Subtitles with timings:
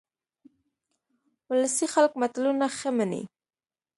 [1.49, 3.21] ولسي خلک متلونه ښه مني